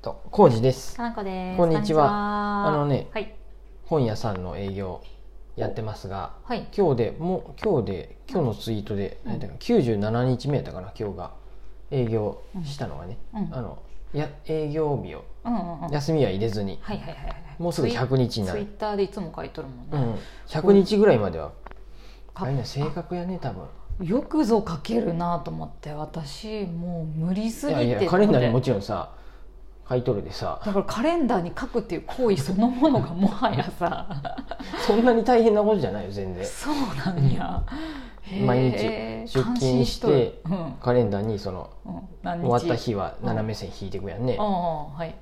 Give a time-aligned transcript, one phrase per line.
[0.00, 1.56] と浩二ですかなこです。
[1.58, 3.34] こんにちはこんあのねはい。
[3.84, 5.02] 本屋さんの営業
[5.56, 6.66] やってますがはい。
[6.74, 11.32] 今日でもう今日で今日のツイートで、うん何だか97日目やったかな今日が
[11.90, 13.82] 営業したのがね、うんあの
[14.14, 15.90] や営業日をうんうんうん。
[15.90, 17.36] 休みは入れずに、はいはいはいはい。
[17.58, 21.52] もうすぐ100日になるツイッターでいつも書いとるもうんんね。、100日ぐらいまでは
[22.32, 23.66] かあれね正確やね多分
[24.06, 27.88] よくぞ書けるなと思って、私もう無理すいぎて。
[27.90, 29.10] やいやカレンダーにももちろんさ
[29.90, 30.62] 書いとるでさ。
[30.64, 34.06] だからカレンダーに書くっていう行為そのものがもはやさ、
[34.86, 36.44] そんなに大変なことじゃないよ全然。
[36.44, 37.64] そうなんや。
[38.46, 38.78] 毎日
[39.26, 40.40] 出勤して
[40.80, 41.70] カレンダーにその
[42.22, 44.38] 終わった日は斜め線引いていくやんね。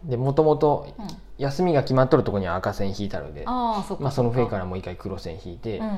[0.04, 1.06] でもともとうん。
[1.38, 3.44] 休みが決まっとるとこには赤線引いたので。
[3.44, 5.94] まあ、その上からもう一回黒線引いて、今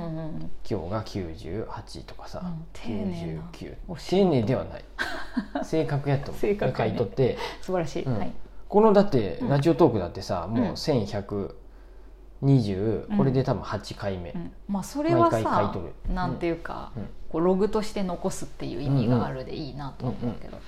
[0.62, 2.66] 日が98とかさ、うん。
[2.74, 3.42] 丁寧な。
[3.52, 4.84] 99お仕事丁寧ではない。
[5.64, 6.94] 正確やと正確やね。
[6.94, 7.38] 書いとって。
[7.62, 8.02] 素晴らしい。
[8.02, 8.18] うん。
[8.18, 8.32] はい。
[8.70, 9.48] このだってうん。
[9.48, 10.54] ラジオトークだってさ、うん。
[10.56, 13.16] もう1120、うん。
[13.18, 14.52] これで多分8回目、うん。
[14.68, 15.74] まあそれはさ
[16.08, 17.08] なんていうか、うん。
[17.28, 20.60] こうログとして残すっていう意味があるでいいなと思うけど、うんうん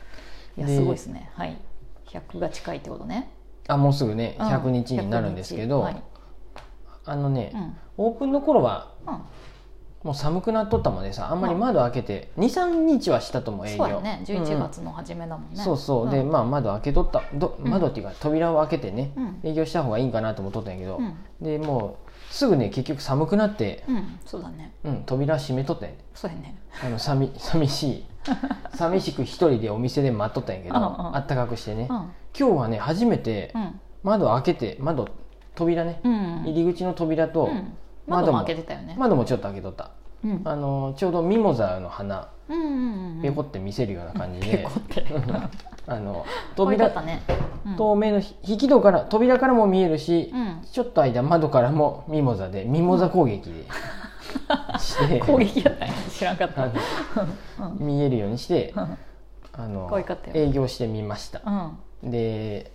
[0.55, 1.31] いやすごいですね。
[1.33, 1.59] はい。
[2.09, 3.31] 100が近いってことね。
[3.69, 4.47] あもうすぐねうん。
[4.47, 5.85] 100日になるんですけど、100日。
[5.85, 6.03] はい。
[7.07, 7.77] あのね、うん。
[7.99, 9.23] オープンの頃はうん
[10.03, 11.35] もう寒くなっとったもんでさあ。
[11.35, 14.43] んまり窓開けて23日はしたと思う営業そうやねうんうん。
[14.43, 16.11] 11月の初めだもんね、そうそう、ん。
[16.11, 17.71] でまあ窓開けとったどうん。
[17.71, 19.41] 窓っていうか扉を開けてね、うん。
[19.45, 21.15] 営業した方がいいんかなと思っとったんやけど、うん。
[21.41, 24.73] でもうすぐね結局寒くなって、うんそうだね。
[24.85, 25.95] うん、扉閉めとったんや。
[26.15, 26.57] そうやね。
[26.85, 28.05] あの寂寂しい
[28.75, 31.97] 寂しく一人でお店で待っとったんやけど、うんうんあったかくしてね、うん。
[31.97, 33.81] 今日はね初めてうん。
[34.03, 35.09] 窓開けて窓
[35.55, 36.43] 扉ね、うん。
[36.45, 37.75] 入り口の扉と、うん
[38.07, 39.91] 窓も開けてたよね、窓もちょっと開けとった。
[40.25, 40.43] うん。
[40.45, 43.23] あのちょうどミモザの花うんうんうんうん。
[43.23, 45.05] ペコって見せるような感じペで、コって。
[45.87, 47.23] あの扉ね、
[47.67, 47.77] うん。
[47.77, 50.63] 透明のひ引き戸から扉からも見えるし、うん。
[50.71, 53.65] ちょっと間窓からもミモザでミモザ攻撃で、
[54.79, 55.95] し て攻撃やったんや。
[56.11, 56.69] 知らんかった。
[57.79, 58.99] 見えるようにしてうん。
[59.55, 59.91] あの
[60.33, 61.41] 営業してみました。
[62.03, 62.11] うん。
[62.11, 62.73] で、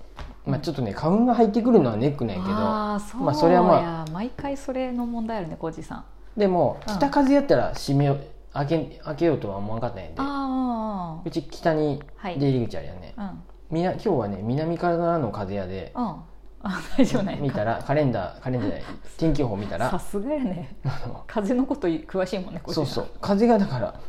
[0.47, 6.06] まあ、ちょっとね花粉が入ってくるのはネックなんやけどああそまあそれはま毎回それの問題あるねコージさん。
[6.40, 6.96] でもうん。
[6.97, 8.22] 北風やったら閉めよう
[8.53, 10.16] 開け開けようとは思わなかったんやで。
[10.18, 12.40] あうち北にはい。
[12.40, 13.44] 出入り口あるよね、あうん。
[13.75, 15.91] みな今日はね南からの風やで。
[15.96, 16.16] うん。
[16.64, 18.81] あ大丈夫ない見たらカレンダーカレンダー
[19.18, 19.91] 天気予報見たら。
[19.91, 20.75] さすがやね。
[21.28, 23.08] 風のこと詳しいもんねそうそう。
[23.22, 24.00] 風がだから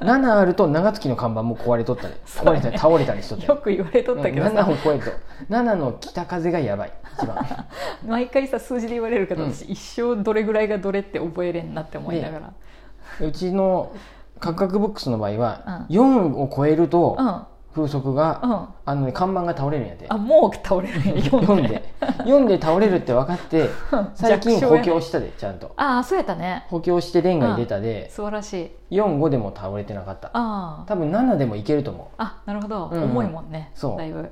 [0.00, 3.48] 7あると長月の看板も壊れとったり 壊れたり倒れたりしとったり。
[3.48, 4.80] よく言われとったけど7をさ。
[4.84, 5.10] 超えると
[5.50, 7.36] 7の北風がやばい一番。
[8.06, 9.52] 毎回さ数字で言われるけど、うん。
[9.52, 12.52] 私一生どれぐらいがどれって覚えれんなって思いながら、
[13.20, 13.92] うちの
[14.40, 17.42] カクカクボックスの場合はう4を超えるとうん
[17.74, 18.68] 風速が、うん。
[18.84, 21.82] あのね、看板が倒れるんやであもう倒れるんや4 4で。
[22.24, 23.68] 4で倒れるって分かって
[24.14, 25.72] 最近補強したでちゃんと。
[25.76, 26.64] ああそうやったね。
[26.68, 28.08] 補強してレンガ入れたで。
[28.10, 28.94] 素晴らしい。
[28.96, 30.28] 45でも倒れてなかった。
[30.28, 32.06] ああ多分7でもいけると思う。
[32.18, 33.70] あなるほど、うん重いもんね。
[33.74, 33.98] そう。
[33.98, 34.30] だいぶ。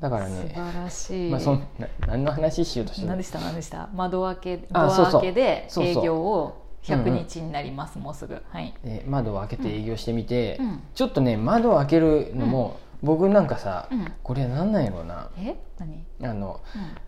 [0.00, 3.40] だから素ね、晴らしい、まあ、そんな何の話しようとしてる何でした？
[3.40, 3.88] 何でした？
[3.94, 5.20] 窓開けドアあそうそう。
[5.22, 8.42] 開けで営業を100うんうん日になります、もうすぐ。
[8.50, 10.82] はい、で窓を開けて営業してみて、うん。
[10.94, 14.12] ちょっとね窓を開けるのも、僕なんかさ、うん。
[14.22, 15.30] これなんなんやろうな。
[15.38, 15.56] え？
[15.78, 17.07] 何、あのうん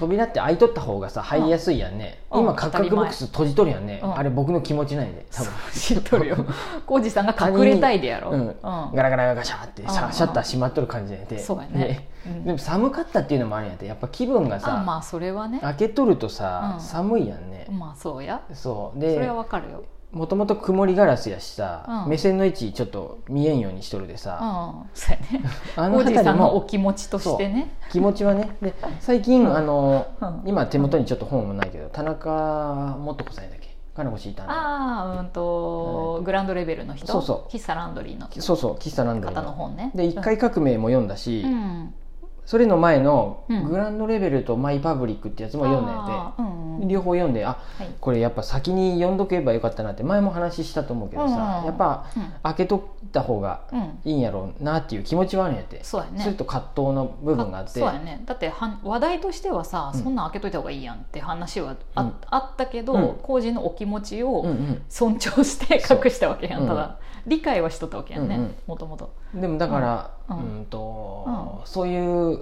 [0.00, 2.40] 扉って開いとった方がさ入りやすいやんね、うん。
[2.44, 4.16] 今カッカクボックス閉じとるやんね、うん。
[4.16, 5.52] あれ僕の気持ちないで多分。
[5.74, 6.36] 知っとるよ。
[6.86, 8.40] 浩二さんが隠れたいでやろ、うん。
[8.40, 8.54] うん。
[8.94, 10.12] ガラガラガシャーってさ、うん。
[10.12, 11.38] シャッター閉まっとる感じで。
[11.38, 12.08] そうやね。
[12.44, 13.84] でも寒かったっていうのもあるんやって。
[13.84, 15.58] やっぱ気分がさ、あまあそれはね。
[15.60, 16.80] 開けとるとさ、うん。
[16.80, 18.40] 寒いやんね、まあそうや。
[18.54, 18.98] そう。
[18.98, 19.82] それではわかるよ
[20.12, 22.10] もともと曇りガラスやしさ、うん。
[22.10, 24.18] 目線の位置ちょっと見えんようにしとるでうん。
[24.18, 25.44] さ、そうやね。
[25.76, 27.72] あの浩二さんのお辺りも気持ちとしてね。
[27.92, 28.56] 気持ちはね。
[28.60, 29.56] で最近、うん。
[29.56, 30.42] あの、うん。
[30.46, 33.70] 今手元にちょっと本もないけど田中素子さんやだっけ？
[33.94, 34.50] 金越いたの。
[34.50, 37.06] ああうんとグランドレベルの人？
[37.06, 37.52] そうそう。
[37.52, 38.26] 喫茶ランドリーの。
[38.38, 39.92] そうそう喫茶ランドリー方の本ね。
[39.94, 41.94] で一回革命も読んだし、うん
[42.50, 43.68] それの前のうん。
[43.70, 47.88] グランドレベルとマイパブリックってやつも読んだんやあーうんうんて両方読んであはい。
[48.00, 52.22] これやっぱ先に読んどけばよかったなって前も話したと思うけどさ、うんやっぱうん。
[52.42, 56.20] 開けとった方がうんいいんやろうなっていう気持ちはあるんやって、そうやね。
[56.24, 57.78] それと葛藤の部分があって。
[57.78, 58.20] そうやね。
[58.26, 60.30] だっては話題としてはさ、うんそんなん。
[60.30, 62.14] 開けといた方がいいやんって話はあ,、うん。
[62.30, 63.14] あったけど、うん。
[63.22, 66.64] 工事のお気持ちをうん尊重して隠したわけやん、う。
[66.64, 66.96] んただ
[67.26, 70.62] 理解はしとったわけやんねもともとうん、でもだから、ううん。
[70.62, 72.39] んとそういう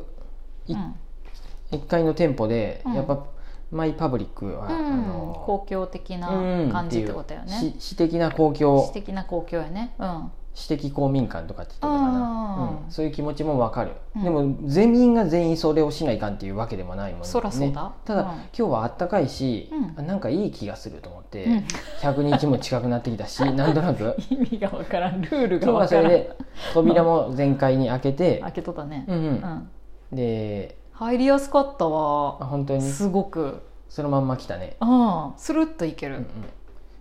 [1.71, 2.95] 1階の店舗でうん。
[2.95, 3.25] やっぱ
[3.71, 5.09] マイパブリックは、あうん。
[5.09, 6.71] の公共的なうん。
[6.71, 7.53] 感じってことよね。
[7.53, 9.95] いうし私的な公共私的な公共やね。
[9.99, 10.31] うん。
[10.55, 12.91] 私的公民館とかって言ってたかな、うん。
[12.91, 14.25] そういう気持ちもわかる、うん。
[14.25, 17.27] でも全員が全員それをしないかんっていうわけでもないもんね。
[17.29, 17.93] そらそうだ。
[18.05, 18.27] ただ、うん。
[18.27, 19.95] 今日はあったかいし、うん。
[19.97, 21.65] あなんかいい気がすると思って、うん。
[22.01, 24.17] 100日も近くなってきたし なんとなく。
[24.31, 25.21] 意味がわからん。
[25.21, 26.05] ルール今日はがわからん。
[26.05, 26.37] それで
[26.73, 29.05] 扉も全開に開けて、開けとったね。
[29.07, 29.25] うんうん。
[29.25, 29.69] うん
[30.13, 32.83] で入りやすかったあわ本当に？
[32.83, 33.63] すごく。
[33.89, 35.33] そのまんま来たね、うん。
[35.39, 36.17] スルッといける。
[36.17, 36.27] うんうん。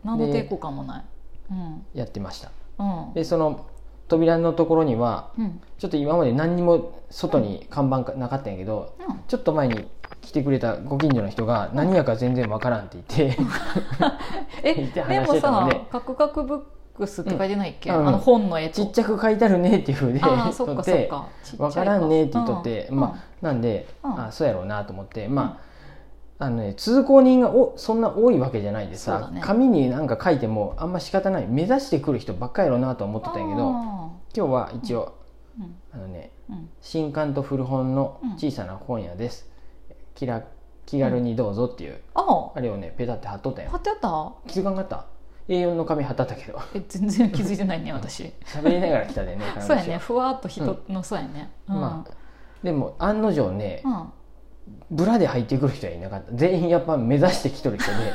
[0.06, 1.04] 何の抵抗感もない。
[1.52, 1.86] うん。
[1.94, 2.52] やってました。
[2.80, 3.14] うん。
[3.14, 3.66] でその
[4.08, 5.60] 扉のところにはうん。
[5.78, 9.20] ちょっと今まで何にも外に看板がなかったんやけど、うん。
[9.28, 9.86] ちょっと前に
[10.22, 13.38] 来てくれたご近所の人が何やか全然わからんって言って。
[14.64, 15.20] え で。
[15.20, 16.62] もさで「カクカクブッ
[16.98, 18.08] クス」って書いてないっけ、うん。
[18.08, 23.00] あの本の絵ちっちゃく書いてあるねっていうふうでそっかそってかちっちゃいわからんねって言っとって、うん。
[23.00, 24.20] まあなんで、うん。
[24.20, 25.60] あそうやろうなと思ってま
[26.40, 29.42] あ、あのね通行人がおそんな多いわけじゃないでさ、ね。
[29.44, 36.70] 紙になんか書いてもあんま仕方ない目指してくる人ばっかりやろうなと思ってたんやけどあ今日は一応、ーあのねうん。
[36.82, 39.50] 新刊と古本の小さな本屋です、
[40.16, 40.44] 気ら
[40.86, 43.72] 気軽にどうぞっていう、ああれをねペタって貼っとったんや。
[43.72, 44.32] 貼ってあった？
[44.48, 45.06] 気づかんかった？
[45.48, 46.60] A4 の紙貼ったけど。
[46.74, 48.34] え全然気づいてないね私。
[48.46, 51.82] 喋りながら来たでねそうやねふわっと人の、そうやね、うん。
[51.82, 52.12] まあ
[52.64, 54.12] でも案の定ね、うん。
[54.92, 56.32] ブラで入ってくる人はいなかった。
[56.34, 58.14] 全員やっぱ目指してきとる人で、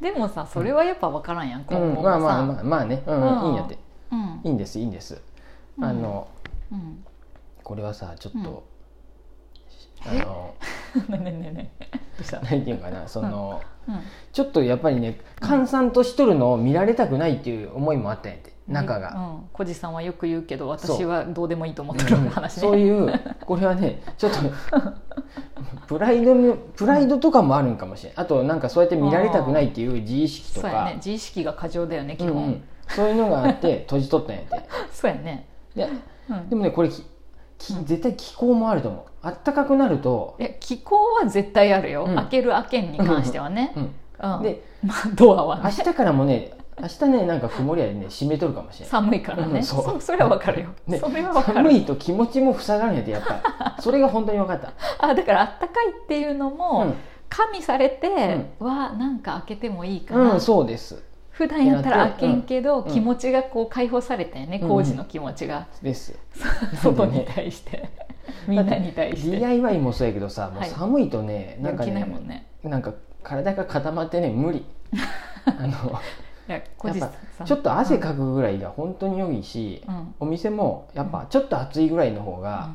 [0.12, 1.94] でもさそれはやっぱ分からんやん、今うん。
[1.94, 3.78] 後もさ、まあまあまあまあね、うんうんいいんやって。
[4.12, 4.40] うん。
[4.44, 5.20] いいんですいいんです、
[5.78, 5.84] うん。
[5.84, 6.28] あの
[6.72, 7.04] うん。
[7.62, 8.64] これはさちょっと、
[10.06, 11.70] えあの ねねね
[12.20, 13.08] ねどうした、何ていうかな。
[13.08, 14.00] その、うん、
[14.32, 22.28] ちょっとやっぱりね閑散としとるのを見られたくないっていう思いもあったんやって中が、うん、小路さんはよく言うけど私はどうでもいいと思ってるうん。
[22.28, 23.12] 話ね、そういう
[23.44, 24.38] これはねちょっと
[25.88, 30.94] プライドのプライドとかもあるんかもしれないあとなんかそうやって見られたくないっていう自意識とそうやかね。
[30.96, 32.38] 自意識が過剰だよね基本、うん。
[32.38, 34.60] うんそういうのがあって閉じとったんやって。
[34.92, 35.88] そうやね、で
[36.28, 36.48] うん。
[36.48, 36.90] でもねこれ
[37.60, 39.04] きき絶対気候もあると思う。
[39.22, 42.16] あったかくなると、いや気候は絶対あるよ、うん。
[42.16, 43.82] 開ける開けんに関してはね、うん、
[44.36, 45.74] うんでまあ、ドアはね。
[45.78, 49.84] 明日からもね明日ねなんか曇りやでね閉めとるかもしれない寒いからね、うんそう。
[49.84, 53.74] そそれはわかるよ、ねそれはわか寒るいと気持ちも塞がるんやでやっぱ。
[53.76, 56.94] りそれが本当に分かった、 あだからあったかいっていうのも、うん。
[57.28, 58.08] 加味されて、
[58.58, 61.00] はなんか開けてもいいかな、うん、そうです
[61.40, 64.68] 普段やったら開けんけど、ん気持ちがこう解放されたよね、うん。
[64.68, 66.14] 工事の気持ちが、です。
[66.82, 67.88] 外に対して。
[68.46, 69.38] みんなに対して。
[69.38, 70.68] DIY もそうやけどさもうはい。
[70.68, 72.46] 寒いとね、なんかねもんね。
[72.62, 72.92] なんか
[73.22, 74.66] 体が固まってね無理。
[75.46, 75.98] あの
[77.46, 80.14] ちょっと汗かくぐらいが本当に良いし、うん。
[80.20, 82.68] お店もやっぱちょっと暑いぐらいの方が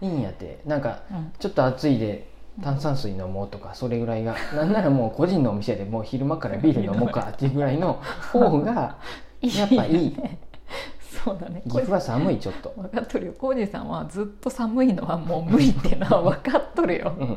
[0.00, 0.60] いいんやって。
[0.64, 1.00] なんか
[1.38, 2.26] ちょっと暑いで
[2.62, 8.00] 炭酸水飲もうとかそれぐらいが なんならもう個人のお店でもう昼間からビール飲もうかっていうぐらいの
[8.32, 8.96] 方が
[9.40, 10.14] やっぱいい。
[10.16, 10.38] ね
[11.24, 11.62] そうだね。
[11.64, 13.32] 岐阜は寒いちょっと、分かっとるよ。
[13.36, 17.36] 浩二さんはずっと寒いのはもう無理っていうのは分かっとるよ、うん、で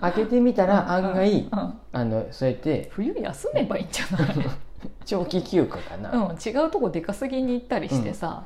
[0.00, 1.74] 開けてみたら案外うん。
[1.92, 4.36] あのそうやって冬休めばいいんじゃない、
[5.04, 8.44] 長期休暇かな、うん、違うとこ出稼ぎに行ったりしてさ、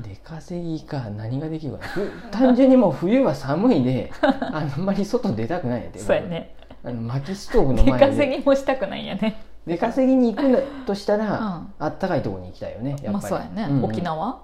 [0.00, 1.80] 出稼ぎか何ができるか
[2.30, 6.54] 単純にもう冬は寒いで あんまり外出たくないんやてそうやね。
[6.84, 8.06] あの薪ストーブの出前で。
[8.06, 9.42] 稼ぎもしたくないんやね。
[9.66, 11.72] 出稼ぎに行くのとしたら、うん。
[11.78, 13.84] あったかいところに行きたいよねやっぱり、まあそうやね、んん。
[13.84, 14.38] 沖縄？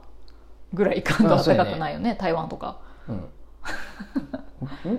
[0.74, 3.24] ぐらい行かんと暖かくないよね台湾とか、うん。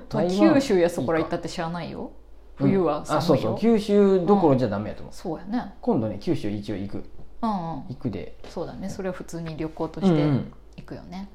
[0.29, 2.11] 九州やそこら行ったって知らないよ。
[2.55, 3.01] 冬はうん。
[3.01, 3.59] あ寒いよ、そうそう。
[3.59, 5.73] 九州どころじゃダメやと思う、そうやね。
[5.81, 7.03] 今度ね九州一応行く
[7.43, 7.83] うんうん。
[7.89, 8.37] 行くで。
[8.49, 8.89] そうだね。
[8.89, 11.29] それは普通に旅行とうんしてうん行くよね。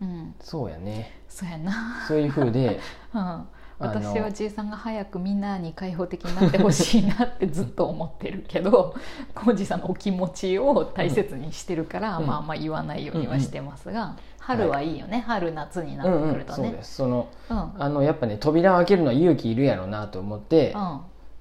[0.00, 1.20] うん、そうやね。
[1.28, 2.78] そうやな、そういうふうで。
[3.12, 3.48] うん、
[3.80, 8.94] 私はじいさんが早くみんなに開放的になってほしいなって ずっと思ってるけど
[9.34, 12.26] 浩二さんのお気持ちを大切にしてるから、うん。
[12.26, 16.68] まああんま言わないようにはしてますが、春はいいよね、春夏になうんうんってくるとね。
[16.68, 16.94] そうです。
[16.94, 17.56] そのうん。
[17.56, 20.72] うんあのやっぱね扉を開けるのは勇気いるやろうなと思って、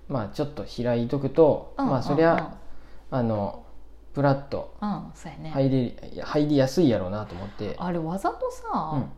[0.07, 1.89] まあちょっと開いとくと、うん。
[1.89, 2.55] まあそりゃ、
[3.12, 3.63] あの
[4.17, 9.12] プラッとうんうんそうやね、入り入りやすいやろうなと思って、あれわざとさ、うん。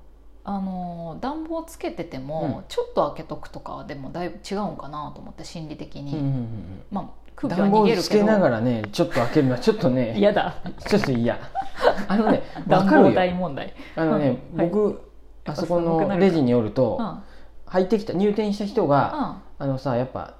[0.43, 2.65] あの暖房つけてても、うん。
[2.67, 8.03] ちょっと開けとくとかでもだいぶ違うんかなと思って心理的に、うんうんうんまあ空気は暖房逃げるけど。
[8.03, 10.55] つけながらねちょっと開けるのはちょっとね嫌 だ。
[10.85, 11.39] ちょっと嫌。
[12.09, 13.13] あのねわ暖房かるよ。
[13.13, 13.73] 大問題。
[13.95, 14.59] あのね、うん。
[14.59, 14.69] はい。
[14.69, 15.01] 僕
[15.45, 17.19] あそこやっぱ寒くなるかのレジによると、うん。
[17.67, 20.33] 入ってきた入店した人が、あのさやっぱ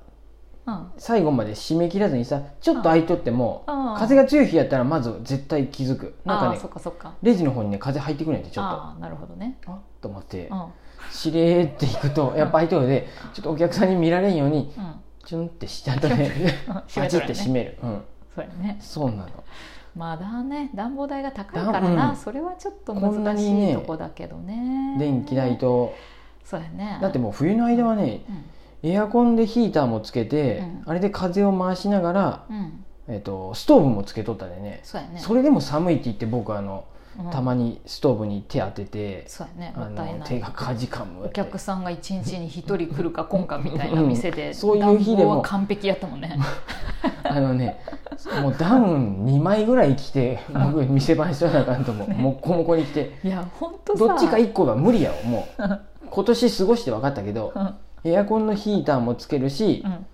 [0.98, 3.96] 最後まで締め切らずにさちょっと開いとっても、うん。
[3.96, 6.16] 風が強い日やったらまず絶対気づく。
[6.26, 7.14] なんかねそっかそっか。
[7.22, 9.00] レジの方にね風入ってくるんやってちょっと。
[9.00, 9.58] なるほどね。
[9.66, 10.48] あっと思って。
[10.48, 10.68] うん。
[11.12, 14.94] しれーっていくとやっぱ開いとるでちょっとお客さんに見られんようにうん。
[15.26, 16.32] チュンってし ちゃんとね
[16.68, 18.02] うんパチって閉める、うん、
[18.36, 18.78] そそうやね。
[18.80, 19.28] そうなの。
[19.96, 22.16] まだね暖房代が高いからな、うん。
[22.16, 24.96] それはちょっと難しいとこだけどね。
[25.00, 25.94] 電気代と。
[26.44, 27.00] そうやね。
[27.02, 28.22] だってもう冬の間はね
[28.84, 30.84] エアコンでヒーターもつけて、うん。
[30.86, 32.46] あれで風を回しながら、
[33.08, 34.80] えっとストーブもつけとったでね。
[34.84, 35.20] そうやね。
[35.20, 36.86] それでも寒いって言って僕あの
[37.20, 37.32] うん。
[37.32, 39.74] たまにストーブに手当てて、そうやね。
[39.76, 46.38] あの手がかじかむお客さんが一日に一人来るか来んかみたいな店で、うんそういう日でも完璧やったもんね。
[47.24, 47.80] あのね
[48.42, 52.16] もうダウン2枚ぐらい着て僕店番しとらなあかんと思う、ね。
[52.16, 53.20] もっこもこに来て。
[53.24, 54.08] いや本当さ。
[54.08, 55.80] どっちか1個が無理やわもう。
[56.10, 60.06] 今年過ごして分かったけどうんエアコンのヒーターもつけるし、うん。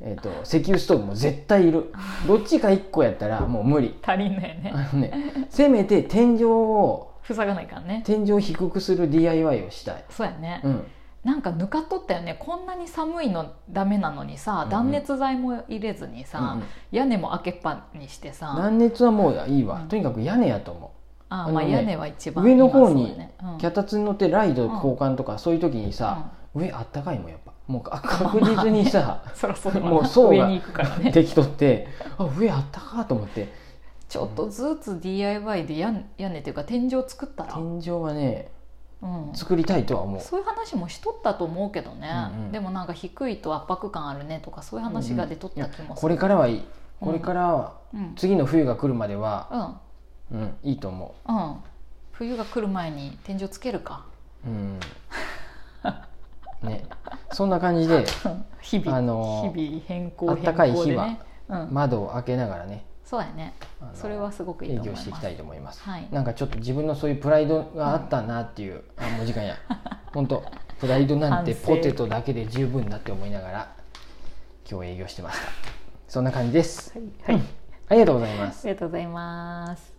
[0.00, 1.92] えー、と石油ストーブも絶対いる。
[2.26, 3.98] どっちか1個やったらもう無理。
[4.02, 4.72] 足りんのよね。
[4.74, 8.02] あのねせめて天井を塞がないからね。
[8.04, 10.84] 天井を低くする DIY をしたい、そうやね、うん、
[11.24, 12.36] なんかぬかっとったよね。
[12.38, 14.70] こんなに寒いのダメなのにさうん。
[14.70, 16.64] 断熱材も入れずにさ、うんうん。
[16.90, 18.54] 屋根も開けっぱにしてさ。
[18.56, 20.90] 断熱はもういいわ、うんとにかく屋根やと思
[21.30, 23.16] ああのねまあ屋根は一番上の方に
[23.58, 27.52] 脚立に乗ってライト交換とかそういう時にさ、上あったかいもんやっぱ。
[27.66, 31.10] もうあ確実にさ そらそうもう層が上に行くからね。
[31.10, 33.52] できとってあ上あったかと思って。
[34.08, 38.52] ちょっとずつ DIY で屋屋根っていうか天井作ったら、天井はね
[39.02, 40.20] うん、作りたいとは思う。
[40.20, 42.52] そういう話もしとったと思うけどね、うんうん。
[42.52, 46.58] でもなんか低いと圧迫感あるねとかそういう話が出とった気もする、これからはいい。
[46.58, 46.64] うん
[47.00, 48.14] これからは、うん。
[48.16, 49.80] 次の冬が来るまでは、
[50.32, 51.32] うん、いいと思う。
[51.32, 51.56] んうん。
[52.12, 54.06] 冬が来る前に天井つけるか。
[54.46, 54.80] う、うん
[56.64, 56.84] ね、
[57.32, 58.04] そんな感じで
[58.60, 61.16] 日々、あのー日々変更あったかい日は
[61.70, 63.54] 窓を開けながらねそうやね。
[63.92, 64.98] それはすごくいい営と思います。
[64.98, 66.08] 業していきたいと思います、はい。
[66.10, 69.56] なんかちょっと自分のそういうプライドがあったなっていう、あもう時間や。
[70.12, 70.42] 本当
[70.80, 73.68] プライドなんてポテトだけで十分だって思いながら
[74.68, 75.48] 今日営業してました。
[76.08, 76.92] そんな感じです、
[77.24, 77.44] はい、はい、
[77.88, 78.66] ありがとうございます。
[78.66, 79.93] ありがとうございます